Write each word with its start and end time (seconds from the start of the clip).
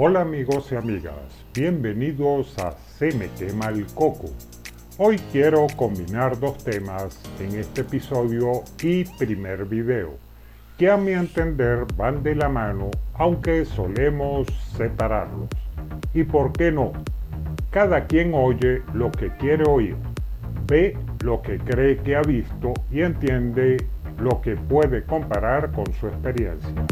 Hola 0.00 0.20
amigos 0.20 0.70
y 0.70 0.76
amigas, 0.76 1.44
bienvenidos 1.52 2.56
a 2.60 2.70
Se 2.70 3.10
me 3.16 3.26
quema 3.30 3.66
el 3.66 3.84
coco. 3.96 4.26
Hoy 4.96 5.18
quiero 5.32 5.66
combinar 5.74 6.38
dos 6.38 6.62
temas 6.62 7.20
en 7.40 7.58
este 7.58 7.80
episodio 7.80 8.62
y 8.80 9.06
primer 9.18 9.64
video, 9.64 10.10
que 10.78 10.88
a 10.88 10.96
mi 10.96 11.10
entender 11.10 11.84
van 11.96 12.22
de 12.22 12.36
la 12.36 12.48
mano, 12.48 12.92
aunque 13.14 13.64
solemos 13.64 14.46
separarlos. 14.76 15.48
¿Y 16.14 16.22
por 16.22 16.52
qué 16.52 16.70
no? 16.70 16.92
Cada 17.70 18.06
quien 18.06 18.34
oye 18.34 18.84
lo 18.94 19.10
que 19.10 19.32
quiere 19.38 19.68
oír, 19.68 19.96
ve 20.68 20.96
lo 21.24 21.42
que 21.42 21.58
cree 21.58 21.96
que 21.96 22.14
ha 22.14 22.22
visto 22.22 22.72
y 22.92 23.00
entiende 23.00 23.78
lo 24.16 24.40
que 24.42 24.54
puede 24.54 25.02
comparar 25.02 25.72
con 25.72 25.92
su 25.94 26.06
experiencia 26.06 26.86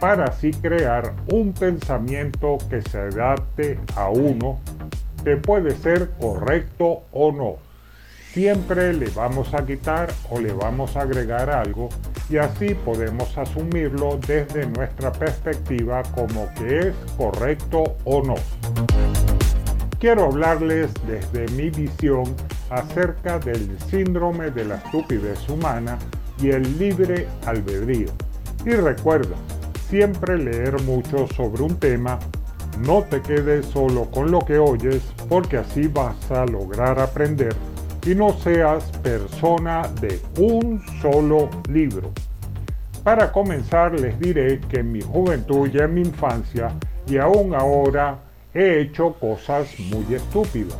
para 0.00 0.24
así 0.24 0.50
crear 0.52 1.14
un 1.32 1.52
pensamiento 1.52 2.58
que 2.68 2.82
se 2.82 2.98
adapte 2.98 3.78
a 3.96 4.08
uno, 4.08 4.60
que 5.24 5.36
puede 5.36 5.72
ser 5.76 6.10
correcto 6.20 7.02
o 7.12 7.32
no. 7.32 7.56
Siempre 8.32 8.94
le 8.94 9.10
vamos 9.10 9.52
a 9.52 9.64
quitar 9.64 10.10
o 10.30 10.40
le 10.40 10.52
vamos 10.52 10.96
a 10.96 11.02
agregar 11.02 11.50
algo 11.50 11.90
y 12.30 12.38
así 12.38 12.74
podemos 12.74 13.36
asumirlo 13.36 14.18
desde 14.26 14.66
nuestra 14.66 15.12
perspectiva 15.12 16.02
como 16.14 16.48
que 16.54 16.88
es 16.88 16.94
correcto 17.18 17.96
o 18.04 18.22
no. 18.22 18.36
Quiero 20.00 20.24
hablarles 20.24 20.90
desde 21.06 21.46
mi 21.54 21.70
visión 21.70 22.34
acerca 22.70 23.38
del 23.38 23.78
síndrome 23.90 24.50
de 24.50 24.64
la 24.64 24.76
estupidez 24.76 25.46
humana 25.48 25.98
y 26.40 26.50
el 26.50 26.78
libre 26.78 27.28
albedrío. 27.46 28.08
Y 28.64 28.70
recuerda, 28.70 29.36
siempre 29.92 30.38
leer 30.38 30.80
mucho 30.84 31.28
sobre 31.36 31.62
un 31.62 31.76
tema, 31.76 32.18
no 32.78 33.02
te 33.02 33.20
quedes 33.20 33.66
solo 33.66 34.10
con 34.10 34.30
lo 34.30 34.38
que 34.38 34.58
oyes 34.58 35.02
porque 35.28 35.58
así 35.58 35.86
vas 35.86 36.30
a 36.30 36.46
lograr 36.46 36.98
aprender 36.98 37.54
y 38.06 38.14
no 38.14 38.32
seas 38.32 38.84
persona 39.02 39.82
de 40.00 40.18
un 40.38 40.82
solo 41.02 41.50
libro. 41.68 42.10
Para 43.04 43.30
comenzar 43.30 43.92
les 44.00 44.18
diré 44.18 44.60
que 44.60 44.80
en 44.80 44.92
mi 44.92 45.02
juventud 45.02 45.68
y 45.70 45.76
en 45.76 45.92
mi 45.92 46.00
infancia 46.00 46.72
y 47.06 47.18
aún 47.18 47.54
ahora 47.54 48.18
he 48.54 48.80
hecho 48.80 49.12
cosas 49.20 49.68
muy 49.78 50.14
estúpidas. 50.14 50.78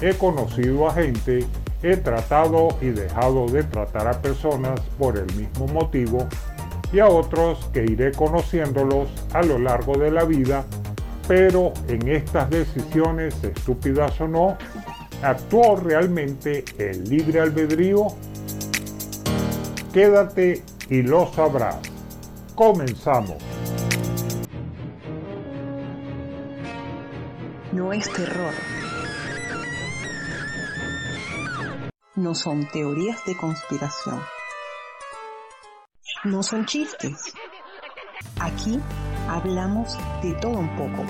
He 0.00 0.14
conocido 0.14 0.88
a 0.88 0.94
gente, 0.94 1.44
he 1.82 1.98
tratado 1.98 2.68
y 2.80 2.86
dejado 2.86 3.48
de 3.48 3.64
tratar 3.64 4.08
a 4.08 4.22
personas 4.22 4.80
por 4.98 5.18
el 5.18 5.26
mismo 5.34 5.66
motivo 5.66 6.26
y 6.92 7.00
a 7.00 7.08
otros 7.08 7.68
que 7.72 7.84
iré 7.84 8.12
conociéndolos 8.12 9.08
a 9.32 9.42
lo 9.42 9.58
largo 9.58 9.96
de 9.98 10.10
la 10.10 10.24
vida, 10.24 10.64
pero 11.26 11.72
en 11.88 12.08
estas 12.08 12.48
decisiones, 12.50 13.42
estúpidas 13.42 14.20
o 14.20 14.28
no, 14.28 14.56
¿actuó 15.22 15.76
realmente 15.76 16.64
el 16.78 17.04
libre 17.04 17.40
albedrío? 17.40 18.06
Quédate 19.92 20.62
y 20.88 21.02
lo 21.02 21.26
sabrás. 21.32 21.78
Comenzamos. 22.54 23.36
No 27.72 27.92
es 27.92 28.10
terror. 28.12 28.52
No 32.14 32.34
son 32.34 32.66
teorías 32.70 33.22
de 33.26 33.36
conspiración 33.36 34.35
no 36.26 36.42
son 36.42 36.66
chistes. 36.66 37.32
Aquí 38.40 38.80
hablamos 39.28 39.96
de 40.22 40.32
todo 40.34 40.58
un 40.58 40.76
poco. 40.76 41.04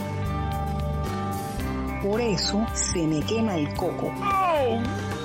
Por 2.02 2.20
eso 2.20 2.64
se 2.74 3.06
me 3.06 3.20
quema 3.22 3.56
el 3.56 3.72
coco. 3.74 4.12
¡Oh, 4.22 4.80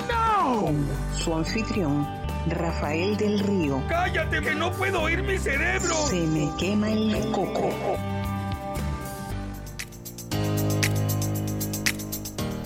no! 0.10 0.62
Con 0.62 0.88
su 1.16 1.34
anfitrión, 1.36 2.08
Rafael 2.48 3.18
del 3.18 3.40
Río. 3.40 3.82
¡Cállate 3.88 4.42
que 4.42 4.56
no 4.56 4.72
puedo 4.72 5.02
oír 5.02 5.22
mi 5.22 5.38
cerebro! 5.38 5.94
Se 6.08 6.26
me 6.28 6.50
quema 6.58 6.90
el 6.90 7.32
coco. 7.32 7.70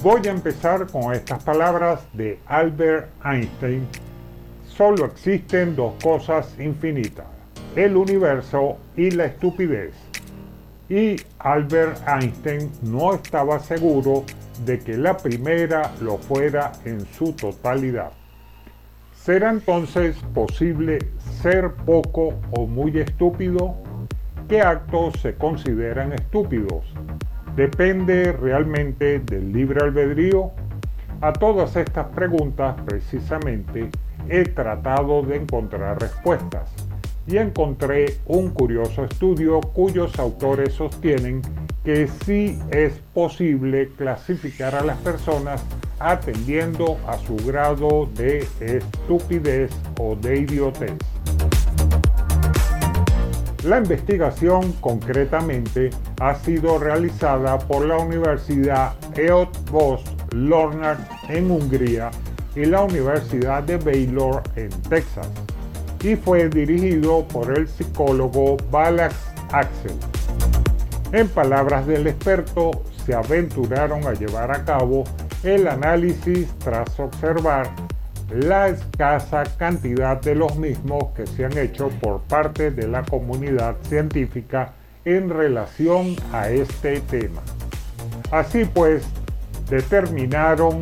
Voy 0.02 0.28
a 0.28 0.32
empezar 0.32 0.86
con 0.88 1.14
estas 1.14 1.44
palabras 1.44 2.02
de 2.14 2.40
Albert 2.46 3.10
Einstein 3.26 3.88
solo 4.78 5.06
existen 5.06 5.76
dos 5.76 5.94
cosas 6.04 6.54
infinitas, 6.60 7.26
el 7.76 7.96
universo 7.96 8.78
y 8.98 9.12
la 9.12 9.26
estupidez. 9.26 9.94
Y 10.90 11.16
Albert 11.40 11.98
Einstein 12.08 12.70
no 12.84 13.16
estaba 13.16 13.60
seguro 13.60 14.24
de 14.66 14.80
que 14.80 14.98
la 14.98 15.18
primera 15.18 15.92
lo 16.02 16.18
fuera 16.18 16.74
en 16.84 17.06
su 17.14 17.34
totalidad. 17.34 18.12
¿Será 19.14 19.50
entonces 19.50 20.18
posible 20.34 21.00
ser 21.42 21.74
poco 21.86 22.34
o 22.52 22.68
muy 22.68 23.00
estúpido? 23.00 23.76
¿Qué 24.48 24.62
actos 24.62 25.20
se 25.22 25.34
consideran 25.36 26.14
estúpidos? 26.14 26.84
¿Depende 27.56 28.34
realmente 28.34 29.20
del 29.20 29.52
libre 29.52 29.84
albedrío? 29.84 30.52
A 31.22 31.34
todas 31.34 31.76
estas 31.76 32.08
preguntas 32.08 32.76
precisamente 32.86 33.90
he 34.30 34.44
tratado 34.44 35.22
de 35.22 35.38
encontrar 35.38 36.00
respuestas 36.00 36.70
y 37.28 37.38
encontré 37.38 38.18
un 38.28 38.50
curioso 38.50 39.06
estudio 39.06 39.60
cuyos 39.62 40.18
autores 40.20 40.74
sostienen 40.74 41.42
que 41.84 42.08
sí 42.26 42.60
es 42.72 42.94
posible 43.14 43.90
clasificar 43.98 44.76
a 44.76 44.84
las 44.84 44.98
personas 44.98 45.64
atendiendo 46.00 46.98
a 47.08 47.18
su 47.18 47.36
grado 47.38 48.08
de 48.16 48.48
estupidez 48.60 49.72
o 50.00 50.16
de 50.16 50.40
idiotez. 50.40 50.94
La 53.64 53.80
investigación 53.80 54.74
concretamente 54.74 55.90
ha 56.20 56.36
sido 56.36 56.78
realizada 56.78 57.58
por 57.58 57.86
la 57.86 57.98
Universidad 57.98 58.94
Eötvös 59.16 60.04
Loránd 60.32 61.00
en 61.30 61.50
Hungría 61.50 62.12
y 62.56 62.66
la 62.66 62.84
Universidad 62.84 63.64
de 63.64 63.78
Baylor 63.78 64.42
en 64.56 64.70
Texas 64.90 65.30
y 66.04 66.16
fue 66.16 66.48
dirigido 66.50 67.28
por 67.28 67.58
el 67.58 67.68
psicólogo 67.68 68.58
Balax 68.70 69.16
Axel. 69.52 69.94
En 71.12 71.28
palabras 71.30 71.88
del 71.88 72.08
experto, 72.08 72.84
se 73.06 73.14
aventuraron 73.14 74.06
a 74.06 74.14
llevar 74.14 74.52
a 74.52 74.64
cabo 74.64 75.04
el 75.44 75.68
análisis 75.68 76.48
tras 76.60 77.00
observar 77.00 77.70
la 78.32 78.70
escasa 78.70 79.44
cantidad 79.58 80.20
de 80.22 80.36
los 80.36 80.56
mismos 80.58 81.06
que 81.16 81.26
se 81.28 81.46
han 81.46 81.58
hecho 81.58 81.90
por 82.02 82.22
parte 82.22 82.72
de 82.72 82.88
la 82.88 83.04
comunidad 83.04 83.76
científica 83.84 84.74
en 85.06 85.30
relación 85.30 86.16
a 86.34 86.50
este 86.50 87.02
tema. 87.02 87.42
Así 88.32 88.66
pues, 88.66 89.04
determinaron 89.70 90.82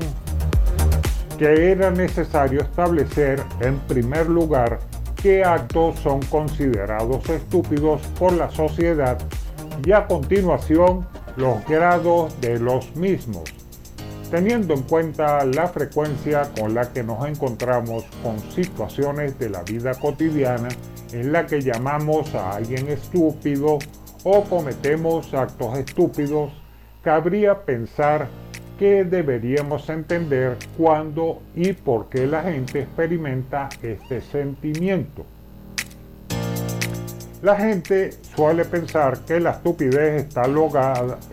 que 1.44 1.74
era 1.74 1.92
necesario 1.92 2.62
establecer 2.62 3.44
en 3.59 3.78
primer 3.80 4.30
lugar 4.30 4.80
qué 5.22 5.44
actos 5.44 6.00
son 6.00 6.22
considerados 6.28 7.30
estúpidos 7.30 8.02
por 8.18 8.31
la 8.31 8.50
sociedad 8.50 9.18
y 9.86 9.92
a 9.92 10.08
continuación 10.08 11.06
los 11.36 11.62
grados 11.66 12.40
de 12.40 12.59
los 12.59 12.96
mismos, 12.96 13.44
teniendo 14.31 14.74
en 14.74 14.84
cuenta 14.84 15.44
la 15.44 15.68
frecuencia 15.68 16.50
con 16.58 16.74
la 16.74 16.94
que 16.94 17.04
nos 17.04 17.28
encontramos 17.28 18.06
con 18.24 18.40
situaciones 18.54 19.38
de 19.38 19.50
la 19.50 19.64
vida 19.64 19.96
cotidiana 19.96 20.70
en 21.12 21.34
la 21.34 21.46
que 21.46 21.60
llamamos 21.60 22.34
a 22.36 22.51
alguien 22.51 22.88
estúpido 22.88 23.80
o 24.24 24.44
cometemos 24.45 25.34
actos 25.34 25.78
estúpidos, 25.78 26.54
cabría 27.04 27.66
pensar 27.66 28.30
deberíamos 28.88 29.89
entender 29.89 30.57
cuándo 30.77 31.41
y 31.56 31.74
por 31.74 32.09
qué 32.09 32.27
la 32.27 32.44
gente 32.44 32.81
experimenta 32.81 33.69
este 33.81 34.21
sentimiento. 34.21 35.25
La 37.41 37.56
gente 37.56 38.12
suele 38.35 38.65
pensar 38.65 39.19
que 39.19 39.39
la 39.39 39.51
estupidez 39.51 40.24
está, 40.24 40.47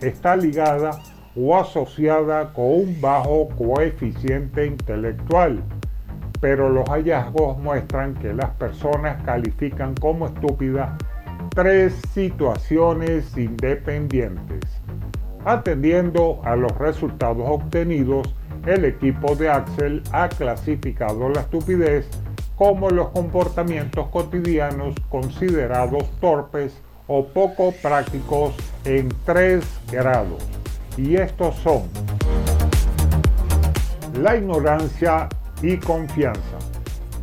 está 0.00 0.37
ligada 0.37 0.99
o 1.37 1.56
asociada 1.56 2.52
con 2.52 2.67
un 2.67 3.00
bajo 3.00 3.49
coeficiente 3.56 4.67
intelectual, 4.67 5.62
pero 6.41 6.69
los 6.69 6.88
hallazgos 6.88 7.58
muestran 7.58 8.14
que 8.14 8.32
las 8.32 8.50
personas 8.50 9.23
califican 9.25 9.94
como 9.94 10.26
estúpidas 10.26 10.91
tres 11.55 11.94
situaciones 12.12 13.37
independientes 13.37 14.80
Atendiendo 15.45 16.41
a 16.45 16.55
los 16.55 16.77
resultados 16.79 17.45
obtenidos, 17.47 18.35
el 18.67 18.85
equipo 18.85 19.35
de 19.35 19.49
Axel 19.49 20.03
ha 20.13 20.29
clasificado 20.29 21.31
la 21.31 21.41
estupidez 21.41 22.07
como 22.57 22.91
los 22.91 23.09
comportamientos 23.09 24.09
cotidianos 24.09 24.95
considerados 25.09 26.05
torpes 26.21 26.79
o 27.07 27.27
poco 27.27 27.73
prácticos 27.81 28.55
en 28.85 29.09
tres 29.25 29.65
grados. 29.91 30.47
Y 30.99 31.17
estos 31.17 31.57
son 31.57 31.85
la 34.21 34.37
ignorancia 34.37 35.29
y 35.63 35.79
confianza. 35.79 36.59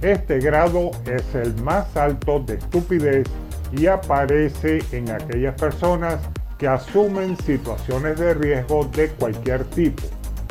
Este 0.02 0.40
grado 0.40 0.90
es 1.06 1.36
el 1.36 1.56
más 1.62 1.96
alto 1.96 2.40
de 2.40 2.56
estupidez 2.56 3.28
y 3.72 3.86
aparece 3.86 4.80
en 4.92 5.12
aquellas 5.12 5.54
personas 5.54 6.20
que 6.57 6.68
asumen 6.68 7.38
situaciones 7.38 8.19
de 8.19 8.33
riesgo 8.33 8.86
de 8.86 9.09
cualquier 9.09 9.63
tipo, 9.65 10.04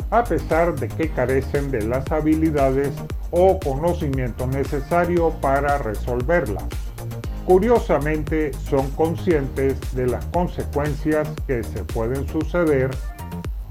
a 0.09 0.23
pesar 0.23 0.73
de 0.79 0.87
que 0.87 1.09
carecen 1.09 1.69
de 1.71 1.83
las 1.83 2.09
habilidades 2.11 2.93
o 3.31 3.59
conocimientos 3.59 4.47
necesarios 4.47 5.33
para 5.41 5.77
resolverlas. 5.79 6.63
Curiosamente, 7.45 8.51
son 8.53 8.89
conscientes 8.91 9.79
de 9.95 10.07
las 10.07 10.25
consecuencias 10.25 11.29
que 11.45 11.63
se 11.63 11.83
pueden 11.83 12.27
suceder 12.27 12.89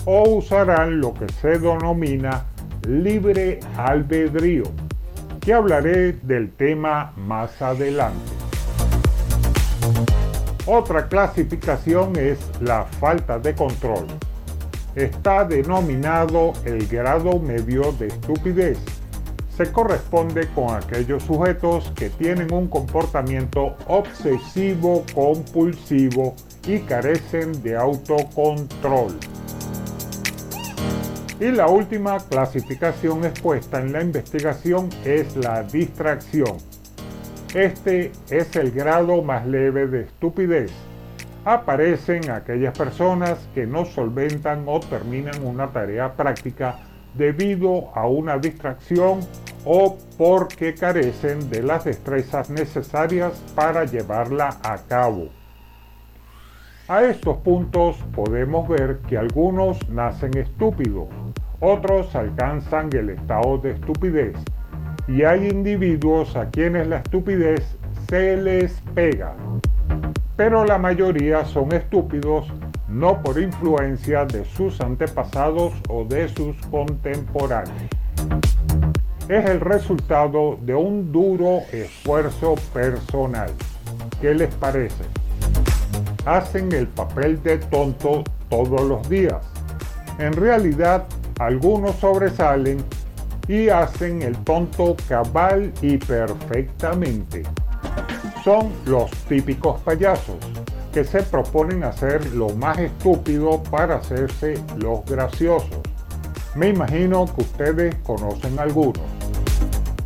o 0.06 0.22
usarán 0.36 1.00
lo 1.00 1.12
que 1.12 1.26
se 1.40 1.58
denomina 1.58 2.46
libre 2.88 3.60
albedrío, 3.76 4.64
que 5.40 5.52
hablaré 5.52 6.12
del 6.12 6.52
tema 6.52 7.12
más 7.16 7.60
adelante. 7.60 8.45
Otra 10.68 11.06
clasificación 11.06 12.16
es 12.16 12.40
la 12.60 12.84
falta 12.84 13.38
de 13.38 13.54
control. 13.54 14.08
Está 14.96 15.44
denominado 15.44 16.54
el 16.64 16.88
grado 16.88 17.38
medio 17.38 17.92
de 17.92 18.08
estupidez. 18.08 18.76
Se 19.56 19.70
corresponde 19.70 20.48
con 20.48 20.74
aquellos 20.74 21.22
sujetos 21.22 21.92
que 21.94 22.10
tienen 22.10 22.52
un 22.52 22.66
comportamiento 22.66 23.76
obsesivo 23.86 25.04
compulsivo 25.14 26.34
y 26.66 26.80
carecen 26.80 27.62
de 27.62 27.76
autocontrol. 27.76 29.16
Y 31.38 31.52
la 31.52 31.68
última 31.68 32.18
clasificación 32.18 33.24
expuesta 33.24 33.80
en 33.80 33.92
la 33.92 34.02
investigación 34.02 34.88
es 35.04 35.36
la 35.36 35.62
distracción 35.62 36.56
este 37.56 38.12
es 38.28 38.54
el 38.54 38.70
grado 38.70 39.22
más 39.22 39.46
leve 39.46 39.86
de 39.86 40.02
estupidez. 40.02 40.70
Aparecen 41.46 42.30
aquellas 42.30 42.76
personas 42.76 43.48
que 43.54 43.66
no 43.66 43.86
solventan 43.86 44.64
o 44.66 44.78
terminan 44.78 45.42
una 45.42 45.68
tarea 45.68 46.12
práctica 46.12 46.80
debido 47.14 47.96
a 47.96 48.06
una 48.08 48.36
distracción 48.36 49.20
o 49.64 49.96
porque 50.18 50.74
carecen 50.74 51.48
de 51.48 51.62
las 51.62 51.86
destrezas 51.86 52.50
necesarias 52.50 53.32
para 53.54 53.86
llevarla 53.86 54.58
a 54.62 54.76
cabo. 54.86 55.30
A 56.88 57.04
estos 57.04 57.38
puntos 57.38 57.96
podemos 58.14 58.68
ver 58.68 58.98
que 59.08 59.16
algunos 59.16 59.88
nacen 59.88 60.36
estúpidos, 60.36 61.08
otros 61.60 62.14
alcanzan 62.14 62.90
el 62.92 63.08
estado 63.08 63.56
de 63.56 63.70
estupidez 63.70 64.36
y 65.08 65.22
hay 65.22 65.48
individuos 65.48 66.34
a 66.36 66.50
quienes 66.50 66.86
la 66.88 66.98
estupidez 66.98 67.76
se 68.08 68.36
les 68.36 68.72
pega. 68.94 69.34
Pero 70.36 70.64
la 70.64 70.78
mayoría 70.78 71.44
son 71.44 71.72
estúpidos 71.72 72.52
no 72.88 73.22
por 73.22 73.40
influencia 73.40 74.24
de 74.24 74.44
sus 74.44 74.80
antepasados 74.80 75.72
o 75.88 76.04
de 76.04 76.28
sus 76.28 76.56
contemporáneos. 76.70 77.88
Es 79.28 79.44
el 79.44 79.60
resultado 79.60 80.58
de 80.62 80.74
un 80.74 81.10
duro 81.10 81.60
esfuerzo 81.72 82.54
personal. 82.72 83.50
¿Qué 84.20 84.34
les 84.34 84.54
parece? 84.54 85.04
Hacen 86.24 86.72
el 86.72 86.86
papel 86.88 87.42
de 87.42 87.58
tonto 87.58 88.22
todos 88.48 88.82
los 88.82 89.08
días. 89.08 89.44
En 90.18 90.32
realidad, 90.32 91.06
algunos 91.38 91.96
sobresalen 91.96 92.84
y 93.48 93.68
hacen 93.68 94.22
el 94.22 94.36
tonto 94.38 94.96
cabal 95.08 95.72
y 95.82 95.98
perfectamente. 95.98 97.42
Son 98.44 98.72
los 98.86 99.10
típicos 99.28 99.80
payasos 99.80 100.36
que 100.92 101.04
se 101.04 101.22
proponen 101.22 101.84
hacer 101.84 102.32
lo 102.32 102.48
más 102.50 102.78
estúpido 102.78 103.62
para 103.64 103.96
hacerse 103.96 104.54
los 104.78 105.04
graciosos. 105.04 105.80
Me 106.54 106.68
imagino 106.68 107.26
que 107.34 107.42
ustedes 107.42 107.94
conocen 107.96 108.58
algunos. 108.58 109.02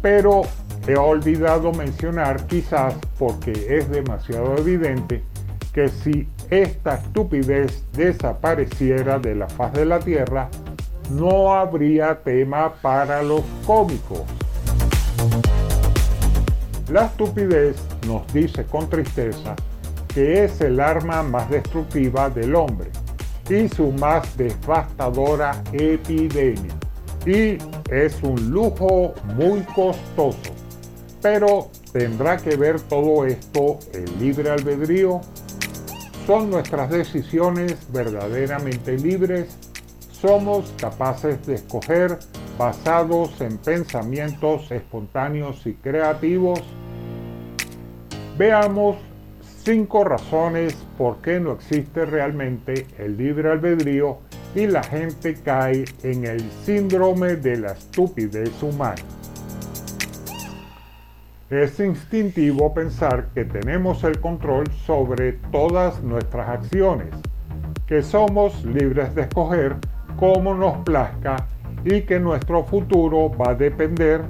Pero 0.02 0.42
he 0.86 0.96
olvidado 0.96 1.72
mencionar 1.72 2.44
quizás 2.46 2.94
porque 3.18 3.52
es 3.68 3.88
demasiado 3.88 4.56
evidente 4.56 5.22
que 5.72 5.88
si 5.88 6.28
esta 6.50 6.94
estupidez 6.94 7.84
desapareciera 7.92 9.18
de 9.20 9.36
la 9.36 9.48
faz 9.48 9.72
de 9.74 9.84
la 9.84 10.00
tierra, 10.00 10.48
no 11.10 11.52
habría 11.52 12.20
tema 12.22 12.72
para 12.80 13.22
los 13.22 13.42
cómicos. 13.66 14.22
La 16.90 17.06
estupidez 17.06 17.76
nos 18.06 18.32
dice 18.32 18.64
con 18.64 18.88
tristeza 18.88 19.54
que 20.08 20.44
es 20.44 20.60
el 20.60 20.80
arma 20.80 21.22
más 21.22 21.48
destructiva 21.50 22.28
del 22.30 22.54
hombre 22.54 22.90
y 23.48 23.68
su 23.68 23.92
más 23.92 24.36
devastadora 24.36 25.62
epidemia. 25.72 26.74
Y 27.26 27.58
es 27.90 28.22
un 28.22 28.50
lujo 28.50 29.14
muy 29.36 29.60
costoso. 29.74 30.38
Pero 31.20 31.70
¿tendrá 31.92 32.38
que 32.38 32.56
ver 32.56 32.80
todo 32.80 33.26
esto 33.26 33.78
el 33.92 34.18
libre 34.18 34.50
albedrío? 34.50 35.20
¿Son 36.26 36.50
nuestras 36.50 36.90
decisiones 36.90 37.76
verdaderamente 37.92 38.96
libres? 38.96 39.69
Somos 40.20 40.72
capaces 40.78 41.44
de 41.46 41.54
escoger 41.54 42.18
basados 42.58 43.40
en 43.40 43.56
pensamientos 43.56 44.70
espontáneos 44.70 45.66
y 45.66 45.72
creativos? 45.74 46.60
Veamos 48.36 48.96
cinco 49.64 50.04
razones 50.04 50.76
por 50.98 51.18
qué 51.18 51.40
no 51.40 51.52
existe 51.52 52.04
realmente 52.04 52.86
el 52.98 53.16
libre 53.16 53.50
albedrío 53.50 54.18
y 54.54 54.66
la 54.66 54.82
gente 54.82 55.34
cae 55.42 55.84
en 56.02 56.26
el 56.26 56.40
síndrome 56.64 57.36
de 57.36 57.56
la 57.56 57.72
estupidez 57.72 58.62
humana. 58.62 59.02
Es 61.48 61.80
instintivo 61.80 62.72
pensar 62.74 63.28
que 63.34 63.44
tenemos 63.44 64.04
el 64.04 64.20
control 64.20 64.70
sobre 64.86 65.32
todas 65.50 66.02
nuestras 66.02 66.48
acciones, 66.48 67.08
que 67.86 68.02
somos 68.02 68.64
libres 68.64 69.14
de 69.14 69.22
escoger 69.22 69.76
como 70.20 70.54
nos 70.54 70.84
plazca 70.84 71.48
y 71.82 72.02
que 72.02 72.20
nuestro 72.20 72.62
futuro 72.64 73.32
va 73.34 73.52
a 73.52 73.54
depender 73.54 74.22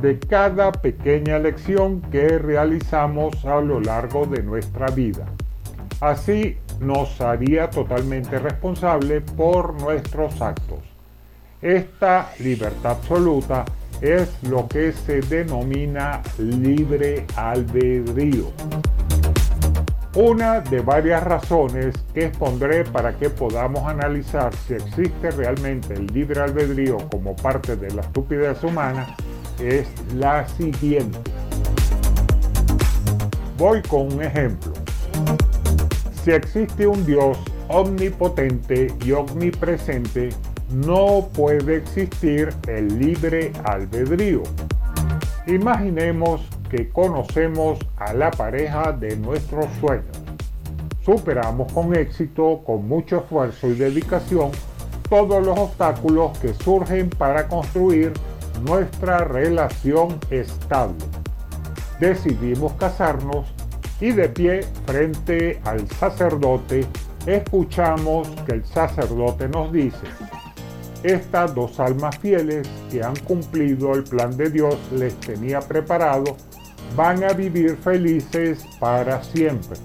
de 0.00 0.18
cada 0.20 0.70
pequeña 0.70 1.38
lección 1.38 2.00
que 2.00 2.38
realizamos 2.38 3.44
a 3.44 3.60
lo 3.60 3.80
largo 3.80 4.24
de 4.24 4.42
nuestra 4.42 4.86
vida. 4.86 5.26
Así 6.00 6.56
nos 6.80 7.20
haría 7.20 7.68
totalmente 7.68 8.38
responsable 8.38 9.20
por 9.20 9.80
nuestros 9.80 10.40
actos. 10.40 10.78
Esta 11.60 12.30
libertad 12.38 12.92
absoluta 12.92 13.64
es 14.00 14.42
lo 14.44 14.66
que 14.68 14.92
se 14.92 15.20
denomina 15.20 16.22
libre 16.38 17.26
albedrío. 17.36 18.46
Una 20.14 20.60
de 20.60 20.80
varias 20.80 21.22
razones 21.22 21.94
que 22.12 22.26
expondré 22.26 22.84
para 22.84 23.16
que 23.16 23.30
podamos 23.30 23.88
analizar 23.88 24.54
si 24.54 24.74
existe 24.74 25.30
realmente 25.30 25.94
el 25.94 26.06
libre 26.08 26.38
albedrío 26.42 26.98
como 27.10 27.34
parte 27.34 27.76
de 27.76 27.90
la 27.94 28.02
estupidez 28.02 28.62
humana 28.62 29.16
es 29.58 29.88
la 30.14 30.46
siguiente. 30.46 31.18
Voy 33.56 33.80
con 33.80 34.12
un 34.12 34.22
ejemplo. 34.22 34.74
Si 36.22 36.30
existe 36.30 36.86
un 36.86 37.06
Dios 37.06 37.38
omnipotente 37.68 38.92
y 39.02 39.12
omnipresente, 39.12 40.28
no 40.74 41.30
puede 41.32 41.76
existir 41.76 42.50
el 42.68 42.98
libre 42.98 43.50
albedrío. 43.64 44.42
Imaginemos 45.46 46.42
que 46.72 46.88
conocemos 46.88 47.78
a 47.98 48.14
la 48.14 48.30
pareja 48.30 48.92
de 48.92 49.14
nuestros 49.18 49.66
sueños. 49.78 50.16
Superamos 51.04 51.70
con 51.70 51.94
éxito, 51.94 52.62
con 52.64 52.88
mucho 52.88 53.18
esfuerzo 53.18 53.68
y 53.68 53.74
dedicación, 53.74 54.50
todos 55.10 55.44
los 55.44 55.58
obstáculos 55.58 56.38
que 56.38 56.54
surgen 56.54 57.10
para 57.10 57.46
construir 57.46 58.14
nuestra 58.64 59.18
relación 59.18 60.18
estable. 60.30 61.04
Decidimos 62.00 62.72
casarnos 62.74 63.52
y 64.00 64.12
de 64.12 64.30
pie 64.30 64.62
frente 64.86 65.60
al 65.64 65.86
sacerdote 65.88 66.86
escuchamos 67.26 68.28
que 68.46 68.54
el 68.54 68.64
sacerdote 68.64 69.46
nos 69.46 69.70
dice, 69.72 70.06
estas 71.02 71.54
dos 71.54 71.78
almas 71.78 72.16
fieles 72.18 72.66
que 72.90 73.02
han 73.02 73.16
cumplido 73.16 73.92
el 73.92 74.04
plan 74.04 74.36
de 74.36 74.50
Dios 74.50 74.76
les 74.92 75.14
tenía 75.20 75.60
preparado 75.60 76.36
van 76.96 77.24
a 77.24 77.32
vivir 77.32 77.76
felices 77.76 78.66
para 78.78 79.22
siempre. 79.22 79.78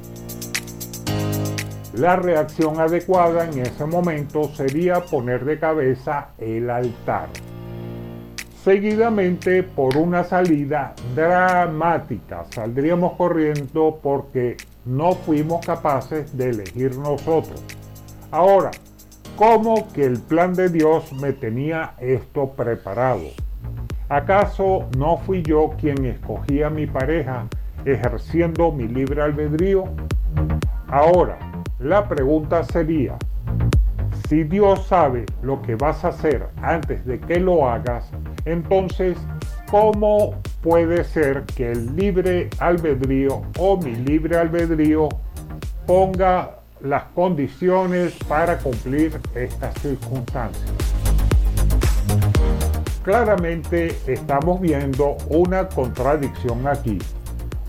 la 1.93 2.15
reacción 2.15 2.79
adecuada 2.79 3.45
en 3.45 3.59
ese 3.59 3.85
momento 3.85 4.49
sería 4.53 5.01
poner 5.01 5.43
de 5.45 5.57
cabeza 5.59 6.29
el 6.37 6.69
altar. 6.69 7.29
Seguidamente 8.63 9.63
por 9.63 9.97
una 9.97 10.23
salida 10.23 10.93
dramática 11.15 12.45
saldríamos 12.51 13.13
corriendo 13.13 13.99
porque 14.03 14.57
no 14.85 15.13
fuimos 15.13 15.65
capaces 15.65 16.37
de 16.37 16.49
elegir 16.49 16.95
nosotros. 16.97 17.63
Ahora, 18.29 18.71
¿cómo 19.35 19.91
que 19.93 20.03
el 20.03 20.19
plan 20.19 20.53
de 20.53 20.69
Dios 20.69 21.11
me 21.13 21.33
tenía 21.33 21.93
esto 21.99 22.51
preparado? 22.51 23.46
¿Acaso 24.09 24.87
no 24.97 25.17
fui 25.17 25.43
yo 25.43 25.71
quien 25.77 26.05
escogía 26.05 26.67
a 26.67 26.69
mi 26.69 26.87
pareja 26.87 27.45
ejerciendo 27.83 28.71
mi 28.71 28.87
libre 28.87 29.21
albedrío? 29.21 29.83
Ahora, 30.87 31.37
la 31.79 32.07
pregunta 32.07 32.63
sería, 32.63 33.17
si 34.29 34.45
Dios 34.45 34.87
sabe 34.87 35.25
lo 35.41 35.61
que 35.61 35.75
vas 35.75 36.05
a 36.05 36.09
hacer 36.09 36.47
antes 36.61 37.05
de 37.05 37.19
que 37.19 37.41
lo 37.41 37.69
hagas, 37.69 38.09
entonces, 38.45 39.17
¿cómo 39.69 40.35
puede 40.61 41.03
ser 41.03 41.43
que 41.43 41.73
el 41.73 41.93
libre 41.97 42.49
albedrío 42.59 43.41
o 43.59 43.75
mi 43.75 43.93
libre 43.93 44.37
albedrío 44.37 45.09
ponga 45.85 46.59
las 46.79 47.03
condiciones 47.13 48.15
para 48.29 48.57
cumplir 48.57 49.19
estas 49.35 49.73
circunstancias? 49.81 50.86
Claramente 53.07 53.95
estamos 54.05 54.59
viendo 54.59 55.15
una 55.29 55.69
contradicción 55.69 56.67
aquí. 56.67 56.97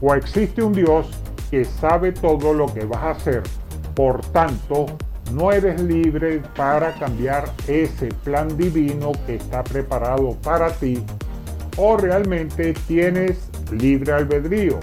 O 0.00 0.12
existe 0.12 0.60
un 0.60 0.72
Dios 0.72 1.06
que 1.48 1.64
sabe 1.64 2.10
todo 2.10 2.52
lo 2.52 2.66
que 2.74 2.84
vas 2.84 3.04
a 3.04 3.10
hacer 3.10 3.44
por 3.94 4.20
tanto, 4.32 4.86
no 5.32 5.52
eres 5.52 5.80
libre 5.80 6.42
para 6.56 6.92
cambiar 6.94 7.44
ese 7.68 8.08
plan 8.24 8.48
divino 8.56 9.12
que 9.26 9.36
está 9.36 9.62
preparado 9.62 10.32
para 10.42 10.72
ti 10.72 11.04
o 11.76 11.96
realmente 11.96 12.74
tienes 12.88 13.48
libre 13.70 14.14
albedrío, 14.14 14.80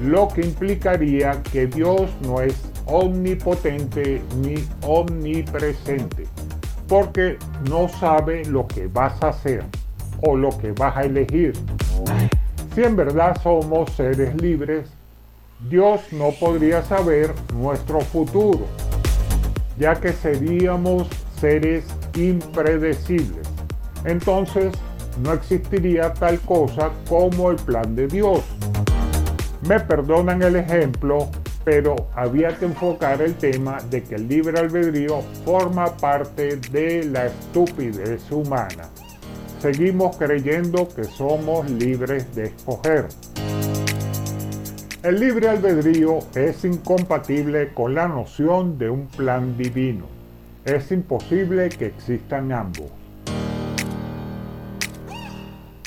lo 0.00 0.26
que 0.26 0.40
implicaría 0.40 1.40
que 1.52 1.68
Dios 1.68 2.10
no 2.22 2.40
es 2.40 2.56
omnipotente 2.86 4.20
ni 4.38 4.56
omnipresente, 4.82 6.26
porque 6.88 7.38
no 7.70 7.88
sabe 7.88 8.44
lo 8.46 8.66
que 8.66 8.88
vas 8.88 9.22
a 9.22 9.28
hacer 9.28 9.62
o 10.26 10.36
lo 10.36 10.56
que 10.58 10.72
vas 10.72 10.96
a 10.96 11.02
elegir. 11.02 11.52
Si 12.74 12.82
en 12.82 12.96
verdad 12.96 13.40
somos 13.42 13.90
seres 13.92 14.34
libres, 14.40 14.88
Dios 15.68 16.00
no 16.12 16.30
podría 16.32 16.82
saber 16.82 17.32
nuestro 17.54 18.00
futuro, 18.00 18.66
ya 19.78 19.94
que 19.94 20.12
seríamos 20.12 21.08
seres 21.40 21.84
impredecibles. 22.16 23.48
Entonces, 24.04 24.72
no 25.22 25.32
existiría 25.32 26.12
tal 26.12 26.40
cosa 26.40 26.90
como 27.08 27.50
el 27.50 27.56
plan 27.56 27.94
de 27.94 28.08
Dios. 28.08 28.42
Me 29.68 29.80
perdonan 29.80 30.42
el 30.42 30.56
ejemplo, 30.56 31.28
pero 31.64 31.94
había 32.14 32.56
que 32.58 32.66
enfocar 32.66 33.22
el 33.22 33.34
tema 33.36 33.78
de 33.88 34.02
que 34.02 34.16
el 34.16 34.28
libre 34.28 34.58
albedrío 34.58 35.22
forma 35.44 35.96
parte 35.96 36.56
de 36.56 37.04
la 37.04 37.26
estupidez 37.26 38.30
humana. 38.30 38.90
Seguimos 39.64 40.18
creyendo 40.18 40.86
que 40.94 41.04
somos 41.04 41.70
libres 41.70 42.34
de 42.34 42.48
escoger. 42.48 43.06
El 45.02 45.18
libre 45.18 45.48
albedrío 45.48 46.18
es 46.34 46.66
incompatible 46.66 47.72
con 47.72 47.94
la 47.94 48.06
noción 48.06 48.76
de 48.76 48.90
un 48.90 49.06
plan 49.06 49.56
divino. 49.56 50.04
Es 50.66 50.92
imposible 50.92 51.70
que 51.70 51.86
existan 51.86 52.52
ambos. 52.52 52.90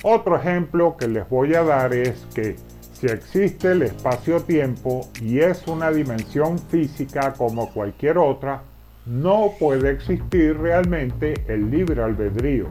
Otro 0.02 0.38
ejemplo 0.38 0.98
que 0.98 1.08
les 1.08 1.30
voy 1.30 1.54
a 1.54 1.62
dar 1.62 1.94
es 1.94 2.26
que 2.34 2.56
si 2.94 3.06
existe 3.06 3.74
el 3.74 3.84
espacio-tiempo 3.84 5.08
y 5.22 5.38
es 5.38 5.68
una 5.68 5.92
dimensión 5.92 6.58
física 6.58 7.34
como 7.34 7.72
cualquier 7.72 8.18
otra, 8.18 8.64
no 9.06 9.52
puede 9.60 9.92
existir 9.92 10.58
realmente 10.58 11.36
el 11.48 11.70
libre 11.70 12.02
albedrío. 12.02 12.70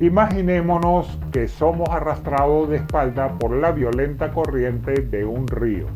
Imaginémonos 0.00 1.18
que 1.30 1.46
somos 1.46 1.86
arrastrados 1.90 2.70
de 2.70 2.76
espalda 2.76 3.36
por 3.38 3.50
la 3.50 3.70
violenta 3.70 4.32
corriente 4.32 4.94
de 4.94 5.26
un 5.26 5.46
río. 5.46 5.88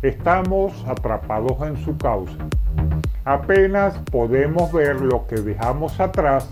Estamos 0.00 0.72
atrapados 0.86 1.60
en 1.62 1.76
su 1.76 1.96
cauce. 1.96 2.36
Apenas 3.24 3.98
podemos 4.12 4.72
ver 4.72 5.00
lo 5.00 5.26
que 5.26 5.34
dejamos 5.34 5.98
atrás 5.98 6.50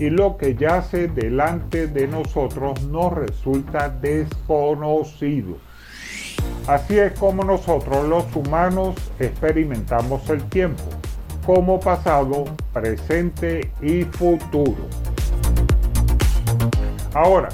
y 0.00 0.10
lo 0.10 0.36
que 0.36 0.56
yace 0.56 1.06
delante 1.06 1.86
de 1.86 2.08
nosotros 2.08 2.82
nos 2.88 3.12
resulta 3.12 3.88
desconocido. 3.88 5.58
Así 6.66 6.98
es 6.98 7.12
como 7.20 7.44
nosotros 7.44 8.08
los 8.08 8.24
humanos 8.34 8.96
experimentamos 9.20 10.28
el 10.28 10.42
tiempo, 10.48 10.82
como 11.46 11.78
pasado, 11.78 12.46
presente 12.72 13.70
y 13.80 14.02
futuro. 14.02 14.88
Ahora, 17.14 17.50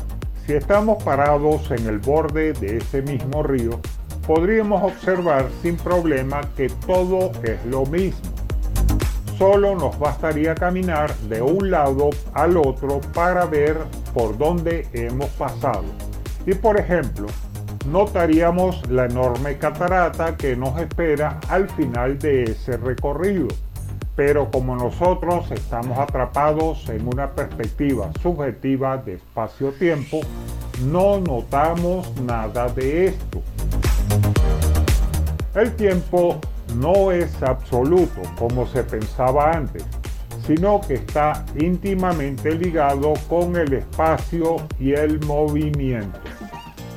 si 0.46 0.52
estamos 0.52 1.02
parados 1.02 1.68
en 1.72 1.86
el 1.88 1.98
borde 1.98 2.52
de 2.52 2.76
ese 2.76 3.02
mismo 3.02 3.42
río, 3.42 3.80
podríamos 4.24 4.84
observar 4.84 5.48
sin 5.62 5.76
problema 5.76 6.42
que 6.56 6.68
todo 6.86 7.32
es 7.42 7.64
lo 7.66 7.84
mismo. 7.84 8.20
Solo 9.36 9.74
nos 9.74 9.98
bastaría 9.98 10.54
caminar 10.54 11.12
de 11.28 11.42
un 11.42 11.70
lado 11.70 12.10
al 12.34 12.56
otro 12.56 13.00
para 13.14 13.46
ver 13.46 13.76
por 14.14 14.38
dónde 14.38 14.86
hemos 14.92 15.28
pasado. 15.30 15.84
Y 16.46 16.54
por 16.54 16.78
ejemplo, 16.78 17.26
notaríamos 17.86 18.88
la 18.88 19.06
enorme 19.06 19.58
catarata 19.58 20.36
que 20.36 20.54
nos 20.54 20.78
espera 20.80 21.40
al 21.48 21.68
final 21.70 22.16
de 22.18 22.44
ese 22.44 22.76
recorrido 22.76 23.48
pero 24.18 24.50
como 24.50 24.75
nosotros 24.75 25.48
estamos 25.52 25.96
atrapados 25.96 26.88
en 26.88 27.06
una 27.06 27.30
perspectiva 27.30 28.10
subjetiva 28.20 28.96
de 28.96 29.14
espacio-tiempo, 29.14 30.22
no 30.87 31.20
notamos 31.20 32.12
nada 32.22 32.68
de 32.68 33.06
esto. 33.06 33.40
El 35.54 35.72
tiempo 35.76 36.40
no 36.75 37.12
es 37.12 37.40
absoluto 37.44 38.20
como 38.37 38.66
se 38.66 38.82
pensaba 38.82 39.52
antes, 39.52 39.84
sino 40.44 40.80
que 40.80 40.94
está 40.94 41.44
íntimamente 41.54 42.56
ligado 42.56 43.12
con 43.28 43.54
el 43.54 43.72
espacio 43.72 44.56
y 44.80 44.94
el 44.94 45.25
movimiento. 45.26 46.18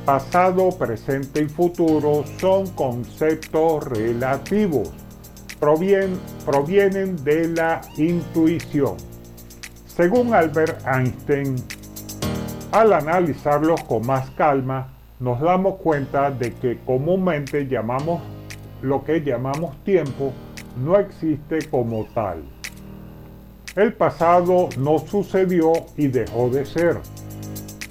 Pasado, 0.05 0.71
presente 0.71 1.43
y 1.43 1.47
futuro 1.47 2.23
son 2.39 2.65
conceptos 2.71 3.83
relativos 3.89 4.89
provienen, 5.61 7.15
de 7.23 7.47
la 7.49 7.81
intuición. 7.95 8.97
Según 9.85 10.33
Albert 10.33 10.85
Einstein, 10.87 11.55
al 12.71 12.93
analizarlos 12.93 13.81
con 13.83 14.05
más 14.05 14.29
calma, 14.31 14.89
nos 15.19 15.39
damos 15.39 15.75
cuenta 15.75 16.31
de 16.31 16.51
que 16.53 16.79
comúnmente 16.83 17.67
llamamos 17.67 18.21
lo 18.81 19.03
que 19.03 19.21
llamamos 19.21 19.75
tiempo 19.83 20.33
no 20.83 20.97
existe 20.97 21.59
como 21.69 22.05
tal. 22.15 22.41
El 23.75 23.93
pasado 23.93 24.69
no 24.79 24.97
sucedió 24.97 25.73
y 25.95 26.07
dejó 26.07 26.49
de 26.49 26.65
ser, 26.65 26.97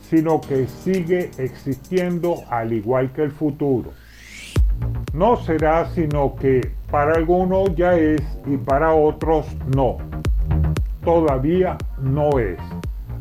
sino 0.08 0.40
que 0.40 0.66
sigue 0.66 1.30
existiendo 1.38 2.42
al 2.50 2.72
igual 2.72 3.12
que 3.12 3.22
el 3.22 3.30
futuro. 3.30 3.92
No 5.12 5.36
será 5.36 5.88
sino 5.94 6.34
que 6.34 6.79
para 6.90 7.14
algunos 7.14 7.74
ya 7.74 7.94
es 7.94 8.22
y 8.46 8.56
para 8.56 8.94
otros 8.94 9.46
no. 9.74 9.98
Todavía 11.04 11.78
no 12.00 12.38
es. 12.38 12.58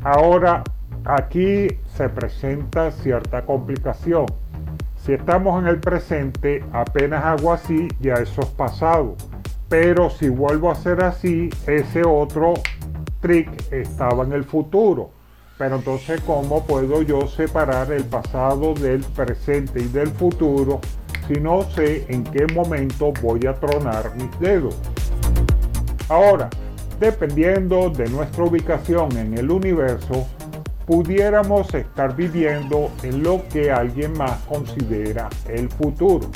Ahora 0.03 0.63
aquí 1.05 1.67
se 1.95 2.09
presenta 2.09 2.91
cierta 2.91 3.45
complicación. 3.45 4.25
Si 4.95 5.13
estamos 5.13 5.61
en 5.61 5.67
el 5.67 5.79
presente, 5.79 6.63
apenas 6.73 7.23
hago 7.23 7.53
así, 7.53 7.87
ya 7.99 8.15
eso 8.15 8.41
es 8.41 8.47
pasado. 8.49 9.15
Pero 9.69 10.09
si 10.09 10.29
vuelvo 10.29 10.69
a 10.69 10.73
hacer 10.73 11.03
así, 11.03 11.49
ese 11.67 12.03
otro 12.05 12.55
trick 13.21 13.49
estaba 13.71 14.23
en 14.23 14.33
el 14.33 14.43
futuro. 14.43 15.11
Pero 15.57 15.75
entonces, 15.75 16.21
¿cómo 16.21 16.65
puedo 16.65 17.01
yo 17.01 17.27
separar 17.27 17.91
el 17.91 18.05
pasado 18.05 18.73
del 18.73 19.01
presente 19.01 19.81
y 19.81 19.87
del 19.87 20.07
futuro 20.07 20.79
si 21.29 21.39
no 21.39 21.61
sé 21.75 22.05
en 22.09 22.23
qué 22.23 22.47
momento 22.55 23.13
voy 23.21 23.45
a 23.45 23.53
tronar 23.53 24.15
mis 24.15 24.39
dedos. 24.39 24.75
Ahora, 26.09 26.49
dependiendo 26.99 27.91
de 27.91 28.09
nuestra 28.09 28.45
ubicación 28.45 29.15
en 29.15 29.37
el 29.37 29.51
universo, 29.51 30.27
pudiéramos 30.87 31.71
estar 31.75 32.15
viviendo 32.15 32.89
en 33.03 33.21
lo 33.21 33.47
que 33.49 33.69
alguien 33.69 34.13
más 34.17 34.39
considera 34.47 35.29
el 35.47 35.69
futuro. 35.69 36.31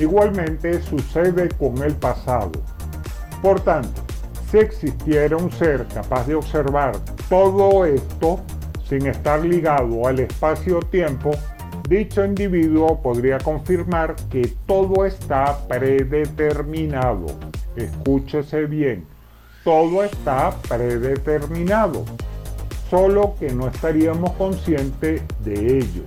Igualmente 0.00 0.82
sucede 0.82 1.48
con 1.50 1.78
el 1.84 1.94
pasado. 1.94 2.50
Por 3.40 3.60
tanto, 3.60 4.02
si 4.50 4.58
existiera 4.58 5.36
un 5.36 5.52
ser 5.52 5.86
capaz 5.94 6.26
de 6.26 6.34
observar 6.34 6.96
todo 7.28 7.84
esto 7.84 8.40
sin 8.88 9.06
estar 9.06 9.44
ligado 9.44 10.08
al 10.08 10.18
espacio-tiempo, 10.18 11.30
dicho 11.88 12.24
individuo 12.24 13.00
podría 13.00 13.38
confirmar 13.38 14.16
que 14.30 14.52
todo 14.66 15.04
está 15.04 15.58
predeterminado. 15.68 17.26
Escúchese 17.76 18.66
bien, 18.66 19.06
todo 19.64 20.02
está 20.02 20.56
predeterminado, 20.68 22.04
solo 22.90 23.34
que 23.38 23.52
no 23.52 23.68
estaríamos 23.68 24.32
conscientes 24.32 25.22
de 25.44 25.78
ello. 25.78 26.02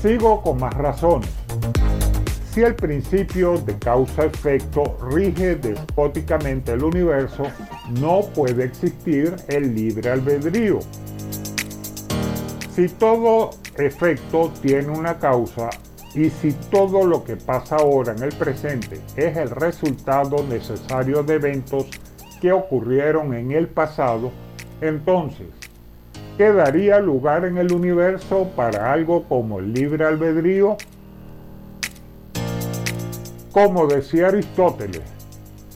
Sigo 0.00 0.42
con 0.42 0.58
más 0.58 0.74
razones. 0.74 1.30
Si 2.52 2.62
el 2.62 2.76
principio 2.76 3.58
de 3.58 3.76
causa-efecto 3.78 4.96
rige 5.10 5.56
despóticamente 5.56 6.72
el 6.72 6.84
universo, 6.84 7.44
no 8.00 8.20
puede 8.32 8.66
existir 8.66 9.34
el 9.48 9.74
libre 9.74 10.10
albedrío. 10.10 10.78
Si 12.74 12.88
todo 12.88 13.50
efecto 13.76 14.52
tiene 14.60 14.88
una 14.88 15.18
causa 15.18 15.70
y 16.14 16.30
si 16.30 16.52
todo 16.52 17.06
lo 17.06 17.24
que 17.24 17.36
pasa 17.36 17.76
ahora 17.76 18.12
en 18.12 18.22
el 18.22 18.32
presente 18.32 19.00
es 19.16 19.36
el 19.36 19.50
resultado 19.50 20.44
necesario 20.44 21.22
de 21.22 21.34
eventos 21.34 21.86
que 22.40 22.52
ocurrieron 22.52 23.34
en 23.34 23.52
el 23.52 23.68
pasado, 23.68 24.30
entonces 24.80 25.48
¿Quedaría 26.36 26.98
lugar 26.98 27.44
en 27.44 27.58
el 27.58 27.72
universo 27.72 28.50
para 28.56 28.92
algo 28.92 29.22
como 29.28 29.60
el 29.60 29.72
libre 29.72 30.04
albedrío? 30.04 30.76
Como 33.52 33.86
decía 33.86 34.28
Aristóteles, 34.28 35.04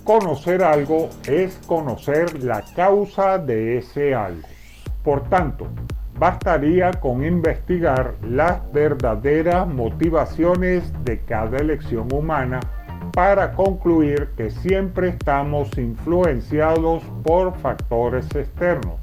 conocer 0.03 0.65
algo 0.65 1.11
es 1.29 1.61
conocer 1.65 2.43
la 2.43 2.63
causa 2.75 3.39
de 3.39 3.79
ese 3.79 4.17
algo. 4.17 4.49
Por 5.05 5.29
tanto, 5.29 5.69
bastaría 6.19 6.91
con 6.93 7.25
investigar 7.25 8.15
las 8.23 8.61
verdaderas 8.73 9.67
motivaciones 9.67 10.93
de 11.05 11.21
cada 11.21 11.59
elección 11.59 12.09
humana 12.13 12.61
para 13.13 13.53
concluir 13.53 14.29
que 14.37 14.51
siempre 14.51 15.09
estamos 15.09 15.77
influenciados 15.79 17.03
por 17.23 17.57
factores 17.59 18.27
externos 18.35 18.97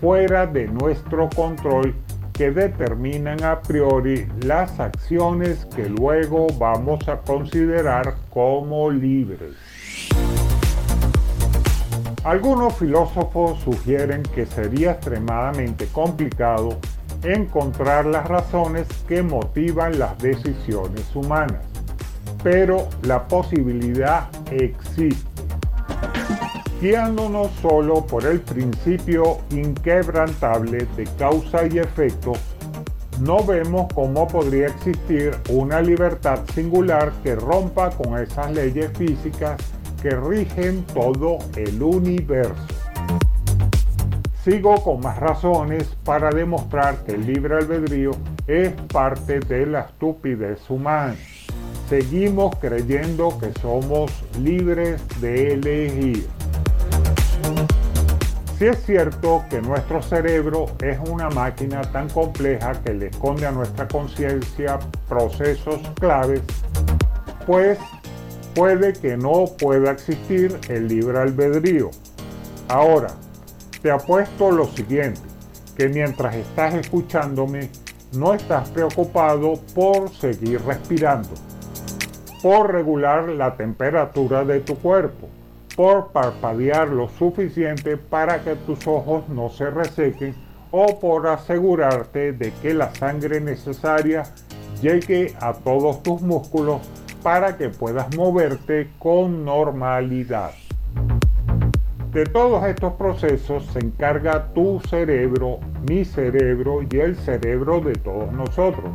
fuera 0.00 0.46
de 0.46 0.66
nuestro 0.66 1.28
control 1.30 1.94
que 2.32 2.50
determinan 2.50 3.44
a 3.44 3.60
priori 3.60 4.26
las 4.46 4.80
acciones 4.80 5.66
que 5.76 5.90
luego 5.90 6.46
vamos 6.58 7.06
a 7.06 7.18
considerar 7.18 8.14
como 8.30 8.90
libres. 8.90 9.56
Algunos 12.24 12.74
filósofos 12.74 13.58
sugieren 13.60 14.22
que 14.22 14.44
sería 14.44 14.92
extremadamente 14.92 15.86
complicado 15.86 16.78
encontrar 17.22 18.04
las 18.04 18.28
razones 18.28 18.86
que 19.08 19.22
motivan 19.22 19.98
las 19.98 20.18
decisiones 20.18 21.16
humanas, 21.16 21.64
pero 22.42 22.88
la 23.04 23.26
posibilidad 23.26 24.28
existe. 24.50 25.30
Guiándonos 26.82 27.50
solo 27.62 28.06
por 28.06 28.26
el 28.26 28.40
principio 28.40 29.38
inquebrantable 29.50 30.86
de 30.96 31.04
causa 31.18 31.66
y 31.66 31.78
efecto, 31.78 32.32
no 33.20 33.42
vemos 33.44 33.90
cómo 33.94 34.28
podría 34.28 34.66
existir 34.66 35.34
una 35.48 35.80
libertad 35.80 36.40
singular 36.54 37.12
que 37.22 37.34
rompa 37.34 37.90
con 37.90 38.18
esas 38.18 38.50
leyes 38.52 38.90
físicas 38.96 39.56
que 40.02 40.10
rigen 40.10 40.84
todo 40.86 41.38
el 41.56 41.82
universo. 41.82 42.54
Sigo 44.44 44.82
con 44.82 45.00
más 45.00 45.18
razones 45.18 45.84
para 46.04 46.30
demostrar 46.30 47.04
que 47.04 47.12
el 47.12 47.26
libre 47.26 47.56
albedrío 47.56 48.12
es 48.46 48.72
parte 48.92 49.40
de 49.40 49.66
la 49.66 49.80
estupidez 49.80 50.58
humana. 50.70 51.14
Seguimos 51.90 52.56
creyendo 52.56 53.36
que 53.38 53.52
somos 53.60 54.10
libres 54.38 55.02
de 55.20 55.54
elegir. 55.54 56.26
Si 58.58 58.66
es 58.66 58.82
cierto 58.84 59.44
que 59.50 59.60
nuestro 59.60 60.00
cerebro 60.00 60.66
es 60.82 60.98
una 61.08 61.28
máquina 61.30 61.82
tan 61.82 62.08
compleja 62.08 62.72
que 62.82 62.94
le 62.94 63.06
esconde 63.08 63.46
a 63.46 63.52
nuestra 63.52 63.88
conciencia 63.88 64.78
procesos 65.08 65.80
claves, 65.98 66.42
pues 67.46 67.78
puede 68.54 68.92
que 68.92 69.16
no 69.16 69.44
pueda 69.58 69.92
existir 69.92 70.58
el 70.68 70.88
libre 70.88 71.18
albedrío. 71.18 71.90
Ahora, 72.68 73.08
te 73.82 73.90
apuesto 73.90 74.50
lo 74.50 74.66
siguiente, 74.66 75.20
que 75.76 75.88
mientras 75.88 76.34
estás 76.34 76.74
escuchándome, 76.74 77.70
no 78.12 78.34
estás 78.34 78.68
preocupado 78.70 79.54
por 79.74 80.10
seguir 80.10 80.62
respirando, 80.62 81.30
por 82.42 82.72
regular 82.72 83.28
la 83.28 83.56
temperatura 83.56 84.44
de 84.44 84.60
tu 84.60 84.76
cuerpo, 84.76 85.28
por 85.76 86.08
parpadear 86.08 86.88
lo 86.88 87.08
suficiente 87.08 87.96
para 87.96 88.42
que 88.42 88.56
tus 88.56 88.86
ojos 88.86 89.28
no 89.28 89.48
se 89.48 89.70
resequen 89.70 90.34
o 90.70 90.98
por 91.00 91.26
asegurarte 91.26 92.32
de 92.32 92.52
que 92.60 92.74
la 92.74 92.94
sangre 92.94 93.40
necesaria 93.40 94.24
llegue 94.82 95.34
a 95.40 95.52
todos 95.52 96.02
tus 96.02 96.20
músculos 96.20 96.80
para 97.22 97.56
que 97.56 97.68
puedas 97.68 98.14
moverte 98.16 98.90
con 98.98 99.44
normalidad. 99.44 100.52
De 102.12 102.24
todos 102.26 102.64
estos 102.64 102.94
procesos 102.94 103.64
se 103.66 103.78
encarga 103.78 104.52
tu 104.52 104.80
cerebro, 104.88 105.60
mi 105.88 106.04
cerebro 106.04 106.80
y 106.90 106.98
el 106.98 107.14
cerebro 107.14 107.80
de 107.80 107.92
todos 107.92 108.32
nosotros. 108.32 108.90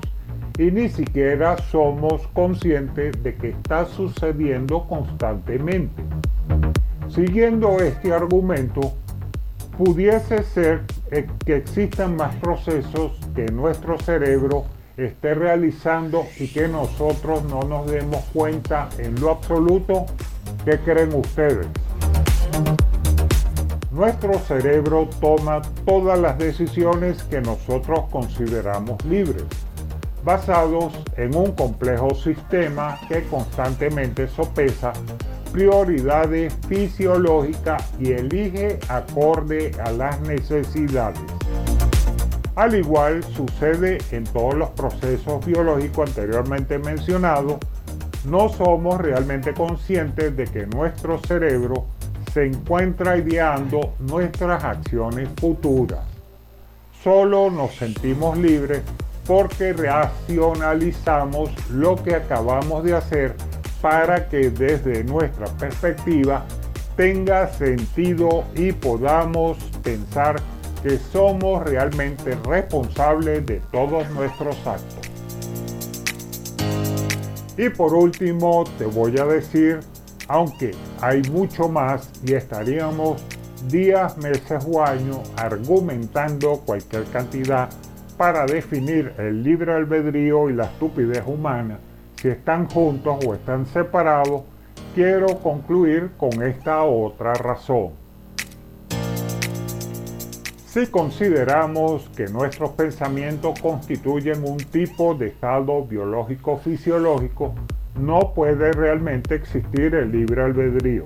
Y 0.58 0.72
ni 0.72 0.90
siquiera 0.90 1.58
somos 1.58 2.28
conscientes 2.34 3.22
de 3.24 3.36
que 3.36 3.50
está 3.50 3.86
sucediendo 3.86 4.86
constantemente. 4.88 6.04
Siguiendo 7.08 7.78
este 7.80 8.14
argumento, 8.14 8.94
pudiese 9.78 10.44
ser 10.44 10.82
eh, 11.12 11.28
que 11.46 11.58
existan 11.58 12.16
más 12.18 12.36
procesos 12.36 13.18
que 13.34 13.46
nuestro 13.46 13.98
cerebro 14.00 14.66
esté 14.98 15.34
realizando 15.34 16.26
y 16.38 16.48
que 16.48 16.68
nosotros 16.68 17.44
no 17.46 17.62
nos 17.62 17.90
demos 17.90 18.24
cuenta 18.34 18.90
en 18.98 19.20
lo 19.20 19.32
absoluto. 19.32 20.06
¿Qué 20.64 20.80
creen 20.80 21.14
ustedes? 21.14 21.68
Nuestro 23.92 24.38
cerebro 24.40 25.08
toma 25.22 25.62
todas 25.86 26.20
las 26.20 26.38
decisiones 26.38 27.24
que 27.24 27.40
nosotros 27.40 28.02
consideramos 28.12 29.04
libres, 29.06 29.46
basados 30.24 30.94
en 31.16 31.36
un 31.36 31.54
complejo 31.54 32.14
sistema 32.14 33.00
que 33.08 33.24
constantemente 33.24 34.28
sopesa 34.28 34.92
prioridades 35.54 36.54
fisiológicas 36.68 37.94
y 37.98 38.12
elige 38.12 38.78
acorde 38.90 39.72
a 39.82 39.92
las 39.92 40.20
necesidades. 40.20 41.35
Al 42.56 42.74
igual 42.74 43.22
sucede 43.22 43.98
en 44.12 44.24
todos 44.24 44.54
los 44.54 44.70
procesos 44.70 45.46
biológicos 45.46 46.10
anteriormente 46.10 46.80
mencionados, 46.80 47.58
no 48.24 48.48
somos 48.50 49.00
realmente 49.02 49.54
conscientes 49.54 50.36
de 50.38 50.46
que 50.46 50.66
nuestro 50.66 51.20
cerebro 51.20 51.86
se 52.34 52.46
encuentra 52.46 53.18
ideando 53.18 53.94
nuestras 54.00 54.64
acciones 54.64 55.28
futuras. 55.40 56.06
Solo 57.04 57.52
nos 57.52 57.76
sentimos 57.76 58.38
libres 58.38 58.82
porque 59.28 59.74
racionalizamos 59.74 61.52
lo 61.70 62.02
que 62.02 62.16
acabamos 62.16 62.84
de 62.84 62.96
hacer 62.96 63.36
para 63.82 64.30
que 64.30 64.50
desde 64.50 65.04
nuestra 65.04 65.48
perspectiva 65.58 66.46
tenga 66.96 67.50
sentido 67.50 68.46
y 68.56 68.72
podamos 68.72 69.58
pensar 69.84 70.38
que 70.86 71.00
somos 71.00 71.64
realmente 71.64 72.38
responsables 72.46 73.44
de 73.48 73.60
todos 73.72 74.08
nuestros 74.12 74.56
actos. 74.68 75.10
Y 77.58 77.70
por 77.70 77.92
último 77.96 78.66
te 78.78 78.86
voy 78.86 79.18
a 79.18 79.26
decir, 79.26 79.80
aunque 80.28 80.76
hay 81.02 81.24
mucho 81.24 81.68
más 81.70 82.12
y 82.24 82.34
estaríamos 82.34 83.20
días, 83.68 84.16
meses 84.20 84.64
o 84.72 84.84
años 84.84 85.22
argumentando 85.38 86.62
cualquier 86.64 87.06
cantidad 87.06 87.68
para 88.16 88.46
definir 88.46 89.12
el 89.18 89.42
libre 89.42 89.74
albedrío 89.74 90.52
y 90.52 90.54
la 90.54 90.66
estupidez 90.66 91.24
humana, 91.26 91.80
si 92.22 92.28
están 92.28 92.70
juntos 92.70 93.26
o 93.26 93.34
están 93.34 93.66
separados, 93.66 94.44
quiero 94.94 95.40
concluir 95.40 96.12
con 96.16 96.44
esta 96.44 96.84
otra 96.84 97.34
razón. 97.34 98.05
Si 100.76 100.88
consideramos 100.88 102.10
que 102.18 102.28
nuestros 102.28 102.72
pensamientos 102.72 103.58
constituyen 103.62 104.44
un 104.44 104.58
tipo 104.58 105.16
de 105.16 105.28
estado 105.28 105.86
biológico 105.86 106.58
fisiológico, 106.58 107.56
no 107.98 108.34
puede 108.34 108.74
realmente 108.74 109.36
existir 109.36 109.96
el 109.96 110.12
libre 110.12 110.44
albedrío. 110.44 111.06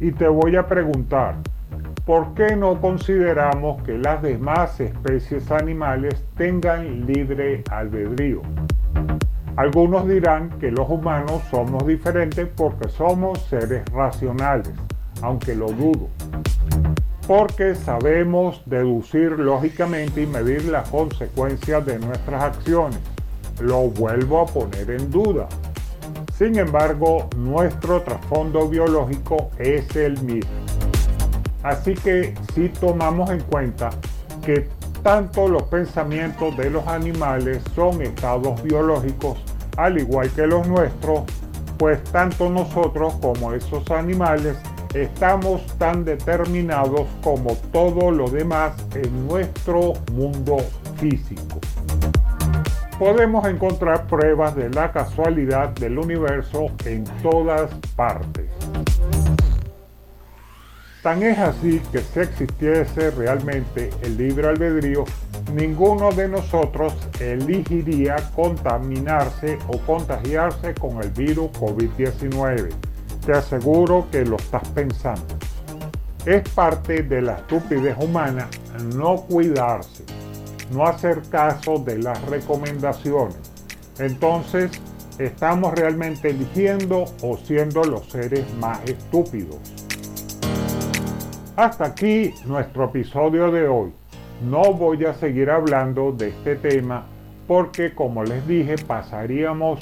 Y 0.00 0.10
te 0.10 0.26
voy 0.26 0.56
a 0.56 0.66
preguntar, 0.66 1.36
¿por 2.04 2.34
qué 2.34 2.56
no 2.56 2.80
consideramos 2.80 3.80
que 3.84 3.96
las 3.98 4.20
demás 4.20 4.80
especies 4.80 5.52
animales 5.52 6.24
tengan 6.36 7.06
libre 7.06 7.62
albedrío? 7.70 8.42
Algunos 9.54 10.08
dirán 10.08 10.58
que 10.58 10.72
los 10.72 10.90
humanos 10.90 11.40
somos 11.52 11.86
diferentes 11.86 12.48
porque 12.56 12.88
somos 12.88 13.42
seres 13.42 13.84
racionales, 13.92 14.74
aunque 15.22 15.54
lo 15.54 15.68
dudo. 15.68 16.08
Porque 17.26 17.74
sabemos 17.74 18.62
deducir 18.66 19.32
lógicamente 19.38 20.22
y 20.22 20.26
medir 20.26 20.64
las 20.64 20.88
consecuencias 20.88 21.86
de 21.86 21.98
nuestras 21.98 22.42
acciones. 22.42 22.98
Lo 23.60 23.82
vuelvo 23.88 24.40
a 24.40 24.46
poner 24.46 24.90
en 24.90 25.10
duda. 25.10 25.48
Sin 26.36 26.58
embargo, 26.58 27.28
nuestro 27.36 28.02
trasfondo 28.02 28.68
biológico 28.68 29.50
es 29.58 29.94
el 29.94 30.20
mismo. 30.22 30.50
Así 31.62 31.94
que 31.94 32.34
si 32.54 32.68
tomamos 32.68 33.30
en 33.30 33.40
cuenta 33.40 33.90
que 34.44 34.68
tanto 35.02 35.48
los 35.48 35.62
pensamientos 35.64 36.56
de 36.56 36.70
los 36.70 36.86
animales 36.86 37.62
son 37.74 38.02
estados 38.02 38.60
biológicos, 38.62 39.38
al 39.76 39.98
igual 39.98 40.30
que 40.30 40.46
los 40.46 40.66
nuestros, 40.66 41.22
pues 41.78 42.02
tanto 42.04 42.48
nosotros 42.48 43.14
como 43.20 43.52
esos 43.52 43.88
animales 43.90 44.56
estamos 44.94 45.66
tan 45.78 46.04
determinados 46.04 47.06
como 47.22 47.54
todo 47.72 48.10
lo 48.10 48.28
demás 48.28 48.74
en 48.94 49.26
nuestro 49.26 49.94
mundo 50.12 50.58
físico. 50.96 51.60
Podemos 52.98 53.46
encontrar 53.46 54.06
pruebas 54.06 54.54
de 54.54 54.70
la 54.70 54.92
casualidad 54.92 55.70
del 55.70 55.98
universo 55.98 56.66
en 56.84 57.04
todas 57.22 57.70
partes. 57.96 58.46
Tan 61.02 61.20
es 61.24 61.36
así 61.36 61.82
que 61.90 61.98
si 61.98 62.20
existiese 62.20 63.10
realmente 63.10 63.90
el 64.02 64.16
libre 64.16 64.46
albedrío, 64.46 65.04
ninguno 65.52 66.12
de 66.12 66.28
nosotros 66.28 66.94
elegiría 67.18 68.16
contaminarse 68.36 69.58
o 69.66 69.78
contagiarse 69.78 70.74
con 70.74 71.02
el 71.02 71.10
virus 71.10 71.50
COVID-19. 71.58 72.91
Te 73.24 73.32
aseguro 73.32 74.06
que 74.10 74.24
lo 74.24 74.36
estás 74.36 74.66
pensando. 74.70 75.34
Es 76.26 76.48
parte 76.50 77.02
de 77.02 77.22
la 77.22 77.34
estupidez 77.34 77.96
humana 77.98 78.48
no 78.96 79.16
cuidarse, 79.16 80.04
no 80.72 80.86
hacer 80.86 81.22
caso 81.30 81.78
de 81.78 81.98
las 81.98 82.20
recomendaciones. 82.26 83.38
Entonces, 83.98 84.72
estamos 85.18 85.74
realmente 85.74 86.30
eligiendo 86.30 87.04
o 87.22 87.36
siendo 87.36 87.84
los 87.84 88.10
seres 88.10 88.44
más 88.54 88.80
estúpidos. 88.88 89.58
Hasta 91.56 91.86
aquí 91.86 92.32
nuestro 92.46 92.86
episodio 92.86 93.50
de 93.52 93.68
hoy. 93.68 93.92
No 94.42 94.72
voy 94.72 95.04
a 95.04 95.14
seguir 95.14 95.50
hablando 95.50 96.10
de 96.10 96.28
este 96.28 96.56
tema 96.56 97.06
porque 97.46 97.94
como 97.94 98.24
les 98.24 98.46
dije 98.48 98.76
pasaríamos 98.78 99.78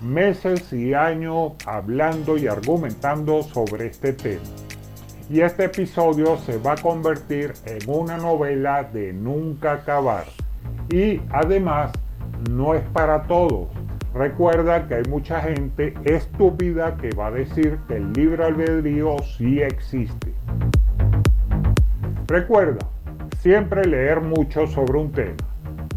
meses 0.00 0.72
y 0.72 0.94
años 0.94 1.52
hablando 1.66 2.36
y 2.36 2.46
argumentando 2.46 3.42
sobre 3.42 3.86
este 3.86 4.12
tema. 4.12 4.42
Y 5.30 5.40
este 5.40 5.64
episodio 5.64 6.36
se 6.38 6.58
va 6.58 6.72
a 6.72 6.76
convertir 6.76 7.54
en 7.64 7.88
una 7.88 8.18
novela 8.18 8.84
de 8.84 9.12
nunca 9.12 9.72
acabar. 9.72 10.24
Y 10.90 11.20
además 11.30 11.92
no 12.50 12.74
es 12.74 12.82
para 12.92 13.22
todos. 13.22 13.68
Recuerda 14.14 14.86
que 14.86 14.96
hay 14.96 15.02
mucha 15.08 15.40
gente 15.40 15.94
estúpida 16.04 16.96
que 16.98 17.10
va 17.10 17.28
a 17.28 17.30
decir 17.32 17.78
que 17.88 17.96
el 17.96 18.12
libre 18.12 18.44
albedrío 18.44 19.16
sí 19.36 19.60
existe. 19.60 20.34
Recuerda, 22.26 22.86
siempre 23.40 23.84
leer 23.84 24.20
mucho 24.20 24.66
sobre 24.66 24.98
un 24.98 25.10
tema. 25.10 25.36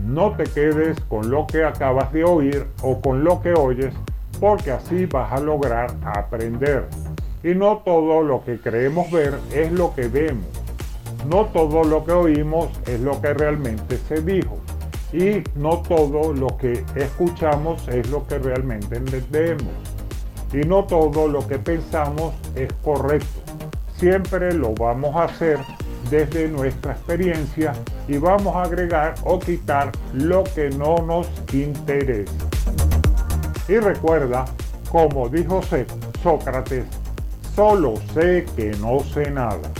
No 0.07 0.31
te 0.37 0.45
quedes 0.45 0.97
con 1.09 1.29
lo 1.29 1.45
que 1.45 1.65
acabas 1.65 2.13
de 2.13 2.23
oír 2.23 2.65
o 2.81 3.01
con 3.01 3.25
lo 3.25 3.41
que 3.41 3.51
oyes, 3.51 3.93
porque 4.39 4.71
así 4.71 5.05
vas 5.05 5.33
a 5.33 5.41
lograr 5.41 5.93
aprender. 6.01 6.87
Y 7.43 7.53
no 7.53 7.79
todo 7.79 8.23
lo 8.23 8.41
que 8.45 8.57
creemos 8.57 9.11
ver 9.11 9.37
es 9.53 9.69
lo 9.69 9.93
que 9.93 10.07
vemos. 10.07 10.45
No 11.29 11.47
todo 11.47 11.83
lo 11.83 12.05
que 12.05 12.13
oímos 12.13 12.69
es 12.85 13.01
lo 13.01 13.19
que 13.19 13.33
realmente 13.33 13.97
se 13.97 14.21
dijo. 14.21 14.57
Y 15.11 15.43
no 15.55 15.81
todo 15.81 16.31
lo 16.31 16.55
que 16.55 16.85
escuchamos 16.95 17.85
es 17.89 18.09
lo 18.09 18.25
que 18.27 18.39
realmente 18.39 18.95
entendemos. 18.95 19.73
Y 20.53 20.65
no 20.65 20.85
todo 20.85 21.27
lo 21.27 21.45
que 21.45 21.59
pensamos 21.59 22.33
es 22.55 22.71
correcto. 22.81 23.41
Siempre 23.97 24.53
lo 24.53 24.73
vamos 24.73 25.13
a 25.17 25.25
hacer 25.25 25.59
desde 26.09 26.47
nuestra 26.47 26.93
experiencia 26.93 27.73
y 28.07 28.17
vamos 28.17 28.55
a 28.55 28.63
agregar 28.63 29.15
o 29.23 29.39
quitar 29.39 29.91
lo 30.13 30.43
que 30.43 30.69
no 30.69 30.97
nos 30.97 31.27
interesa. 31.53 32.31
Y 33.67 33.77
recuerda, 33.77 34.45
como 34.89 35.27
dijo 35.27 35.61
Sócrates, 36.23 36.85
solo 37.55 37.95
sé 38.13 38.45
que 38.55 38.71
no 38.79 38.99
sé 38.99 39.29
nada. 39.29 39.71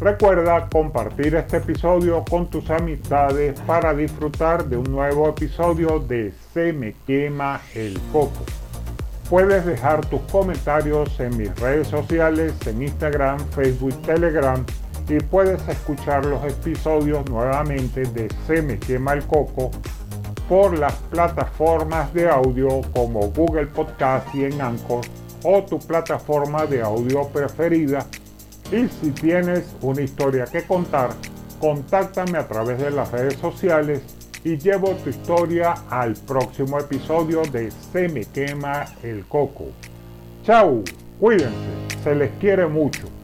Recuerda 0.00 0.66
compartir 0.70 1.34
este 1.34 1.58
episodio 1.58 2.24
con 2.24 2.48
tus 2.48 2.70
amistades 2.70 3.60
para 3.60 3.92
disfrutar 3.92 4.64
de 4.64 4.78
un 4.78 4.90
nuevo 4.90 5.28
episodio 5.28 5.98
de 6.00 6.32
Se 6.54 6.72
me 6.72 6.94
quema 7.06 7.60
el 7.74 8.00
coco. 8.10 8.44
Puedes 9.30 9.64
dejar 9.64 10.04
tus 10.06 10.20
comentarios 10.22 11.20
en 11.20 11.36
mis 11.36 11.54
redes 11.60 11.86
sociales, 11.86 12.52
en 12.66 12.82
Instagram, 12.82 13.38
Facebook, 13.50 14.02
Telegram 14.02 14.66
y 15.08 15.20
puedes 15.20 15.66
escuchar 15.68 16.26
los 16.26 16.44
episodios 16.44 17.24
nuevamente 17.30 18.02
de 18.06 18.28
Se 18.48 18.60
me 18.60 18.76
quema 18.80 19.12
el 19.12 19.24
coco 19.26 19.70
por 20.48 20.76
las 20.76 20.94
plataformas 20.94 22.12
de 22.12 22.28
audio 22.28 22.80
como 22.92 23.20
Google 23.30 23.66
Podcast 23.66 24.34
y 24.34 24.46
en 24.46 24.60
Anchor 24.60 25.02
o 25.44 25.62
tu 25.62 25.78
plataforma 25.78 26.66
de 26.66 26.82
audio 26.82 27.28
preferida. 27.28 28.04
Y 28.72 28.88
si 28.88 29.12
tienes 29.12 29.76
una 29.80 30.02
historia 30.02 30.44
que 30.46 30.64
contar, 30.64 31.10
contáctame 31.60 32.36
a 32.36 32.48
través 32.48 32.80
de 32.80 32.90
las 32.90 33.12
redes 33.12 33.36
sociales 33.36 34.02
y 34.44 34.56
llevo 34.56 34.90
tu 34.96 35.10
historia 35.10 35.74
al 35.90 36.14
próximo 36.14 36.78
episodio 36.78 37.42
de 37.42 37.70
Se 37.70 38.08
me 38.08 38.24
quema 38.24 38.86
el 39.02 39.24
coco. 39.26 39.66
Chao, 40.44 40.82
cuídense, 41.18 41.52
se 42.02 42.14
les 42.14 42.30
quiere 42.40 42.66
mucho. 42.66 43.19